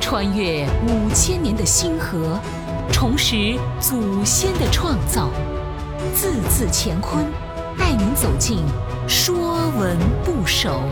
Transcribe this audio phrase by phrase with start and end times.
[0.00, 2.38] 穿越五千年的星河，
[2.92, 5.30] 重拾祖先的创造，
[6.14, 7.24] 字字乾坤，
[7.78, 8.58] 带您走进
[9.08, 10.70] 《说文不首》。《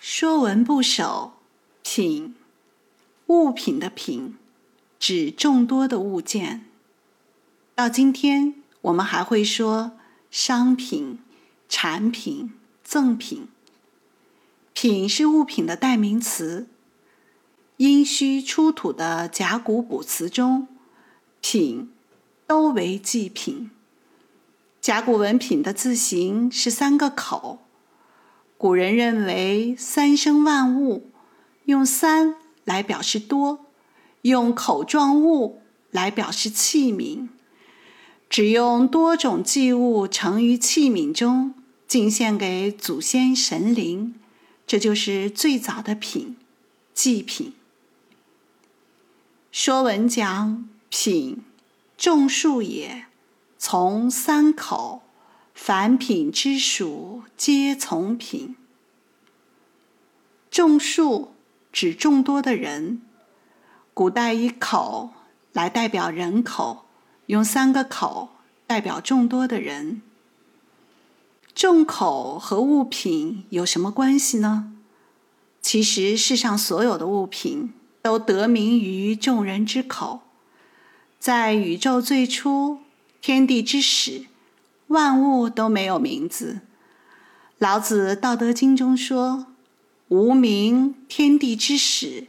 [0.00, 1.32] 说文不首》
[1.94, 2.36] 品，
[3.26, 4.36] 物品的品，
[4.98, 6.66] 指众多的物件。
[7.74, 9.92] 到今天，我们还会说
[10.30, 11.18] 商品、
[11.68, 12.52] 产品、
[12.82, 13.48] 赠品。
[14.72, 16.66] 品是物品的代名词。
[17.76, 20.68] 殷墟出土的甲骨卜辞中，
[21.40, 21.90] 品
[22.46, 23.70] 都为祭品。
[24.80, 27.58] 甲骨文品的字形是三个口。
[28.56, 31.10] 古人认为三生万物，
[31.64, 33.66] 用三来表示多，
[34.22, 37.28] 用口状物来表示器皿。
[38.30, 41.54] 只用多种祭物盛于器皿中，
[41.92, 44.14] 敬献给祖先神灵。
[44.66, 46.38] 这就是最早的品，
[46.94, 47.52] 祭品。
[49.50, 51.44] 说文讲品，
[51.98, 53.04] 众数也，
[53.58, 55.02] 从三口，
[55.52, 58.56] 凡品之属，皆从品。
[60.50, 61.34] 众数
[61.70, 63.02] 指众多的人，
[63.92, 65.10] 古代以口
[65.52, 66.86] 来代表人口，
[67.26, 68.30] 用三个口
[68.66, 70.00] 代表众多的人。
[71.54, 74.72] 众口和物品有什么关系呢？
[75.60, 80.22] 其实世上所有的物品都得名于众人之口。
[81.18, 82.78] 在宇宙最初，
[83.20, 84.24] 天地之始，
[84.88, 86.62] 万物都没有名字。
[87.58, 89.46] 老子《道德经》中说
[90.08, 92.28] ：“无名，天地之始；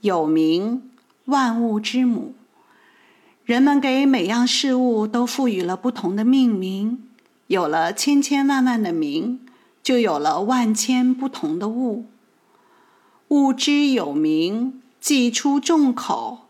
[0.00, 0.90] 有名，
[1.26, 2.34] 万物之母。”
[3.44, 7.06] 人们给每样事物都赋予了不同的命名。
[7.54, 9.38] 有了千千万万的名，
[9.80, 12.06] 就有了万千不同的物。
[13.28, 16.48] 物之有名，既出众口，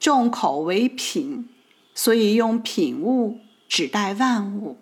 [0.00, 1.48] 众口为品，
[1.94, 4.72] 所以用品物指代万物。《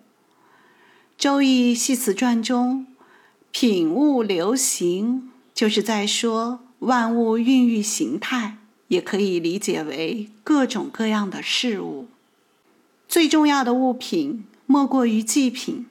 [1.15, 2.87] 周易系辞传》中，
[3.51, 8.57] 品物流行，就是在说万物孕育形态，
[8.87, 12.07] 也可以理解为各种各样的事物。
[13.07, 14.45] 最重要的物品。
[14.71, 15.85] 莫过于祭品，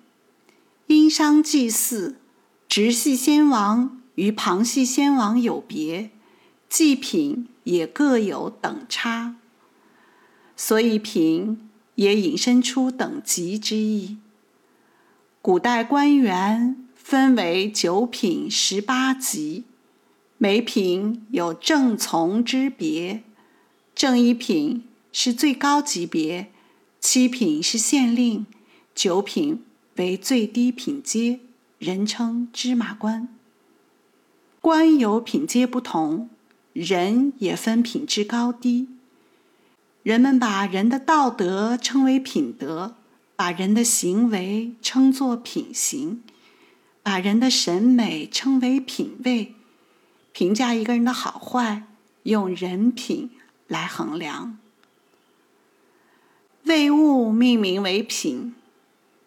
[0.87, 2.17] 殷商祭祀，
[2.67, 6.09] 直系先王与旁系先王有别，
[6.67, 9.37] 祭品也各有等差，
[10.57, 14.17] 所以品也引申出等级之意。
[15.43, 19.65] 古代官员分为九品十八级，
[20.39, 23.23] 每品有正从之别，
[23.95, 26.51] 正一品是最高级别，
[26.99, 28.47] 七品是县令。
[29.03, 29.65] 九品
[29.97, 31.41] 为最低品阶，
[31.79, 33.29] 人称芝麻官。
[34.61, 36.29] 官有品阶不同，
[36.75, 38.91] 人也分品质高低。
[40.03, 42.95] 人们把人的道德称为品德，
[43.37, 46.23] 把人的行为称作品行，
[47.03, 49.55] 把人的审美称为品味。
[50.33, 51.85] 评价一个人的好坏，
[52.25, 53.31] 用人品
[53.67, 54.59] 来衡量。
[56.65, 58.55] 为物命名为品。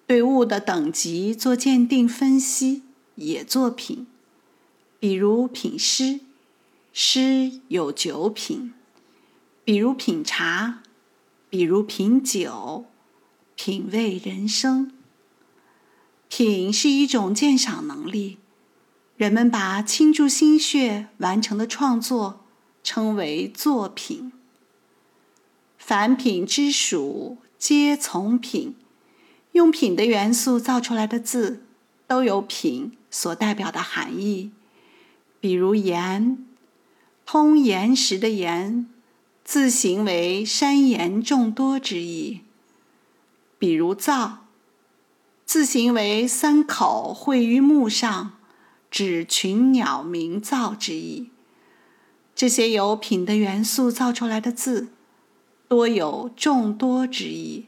[0.06, 2.84] 对物的等级做鉴定分析，
[3.16, 4.06] 也作品。
[5.00, 6.20] 比如品诗，
[6.92, 8.72] 诗有九品；
[9.64, 10.84] 比如品茶，
[11.50, 12.86] 比如品酒，
[13.56, 14.92] 品味人生。
[16.28, 18.38] 品是一种鉴赏能力，
[19.18, 22.42] 人们把倾注心血完成的创作
[22.84, 24.32] 称为作品。
[25.78, 28.76] 凡品之属，皆从品。
[29.54, 31.64] 用品的元素造出来的字，
[32.06, 34.52] 都有品所代表的含义。
[35.40, 36.46] 比如“岩”，
[37.26, 38.88] 通岩石的“岩”，
[39.44, 42.42] 字形为山岩众多之意。
[43.60, 44.46] 比如“造”，
[45.46, 48.34] 字形为三口绘于木上，
[48.90, 51.30] 指群鸟鸣噪之意。
[52.34, 54.88] 这些有品的元素造出来的字，
[55.68, 57.68] 多有众多之意。